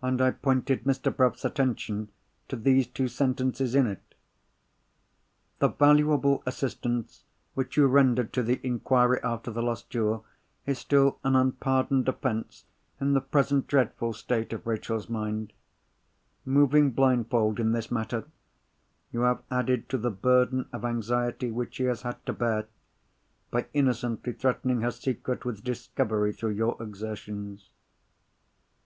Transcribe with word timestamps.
And 0.00 0.22
I 0.22 0.30
pointed 0.30 0.84
Mr. 0.84 1.12
Bruff's 1.12 1.44
attention 1.44 2.10
to 2.46 2.54
these 2.54 2.86
two 2.86 3.08
sentences 3.08 3.74
in 3.74 3.88
it: 3.88 4.14
"The 5.58 5.66
valuable 5.66 6.44
assistance 6.46 7.24
which 7.54 7.76
you 7.76 7.88
rendered 7.88 8.32
to 8.34 8.44
the 8.44 8.60
inquiry 8.64 9.18
after 9.24 9.50
the 9.50 9.60
lost 9.60 9.90
jewel 9.90 10.24
is 10.64 10.78
still 10.78 11.18
an 11.24 11.34
unpardoned 11.34 12.08
offence, 12.08 12.66
in 13.00 13.14
the 13.14 13.20
present 13.20 13.66
dreadful 13.66 14.12
state 14.12 14.52
of 14.52 14.64
Rachel's 14.64 15.08
mind. 15.08 15.52
Moving 16.44 16.92
blindfold 16.92 17.58
in 17.58 17.72
this 17.72 17.90
matter, 17.90 18.28
you 19.10 19.22
have 19.22 19.42
added 19.50 19.88
to 19.88 19.98
the 19.98 20.12
burden 20.12 20.68
of 20.72 20.84
anxiety 20.84 21.50
which 21.50 21.74
she 21.74 21.82
has 21.86 22.02
had 22.02 22.24
to 22.26 22.32
bear, 22.32 22.68
by 23.50 23.66
innocently 23.72 24.32
threatening 24.34 24.82
her 24.82 24.92
secret 24.92 25.44
with 25.44 25.64
discovery 25.64 26.32
through 26.32 26.52
your 26.52 26.80
exertions." 26.80 27.70